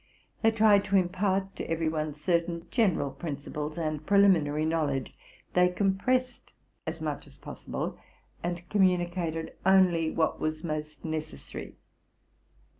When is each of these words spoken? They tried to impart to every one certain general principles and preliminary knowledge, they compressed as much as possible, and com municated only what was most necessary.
They 0.41 0.49
tried 0.49 0.83
to 0.85 0.95
impart 0.97 1.55
to 1.57 1.69
every 1.69 1.87
one 1.87 2.15
certain 2.15 2.65
general 2.71 3.11
principles 3.11 3.77
and 3.77 4.03
preliminary 4.03 4.65
knowledge, 4.65 5.13
they 5.53 5.67
compressed 5.67 6.53
as 6.87 7.01
much 7.03 7.27
as 7.27 7.37
possible, 7.37 7.99
and 8.41 8.67
com 8.67 8.81
municated 8.81 9.51
only 9.63 10.09
what 10.09 10.39
was 10.39 10.63
most 10.63 11.05
necessary. 11.05 11.75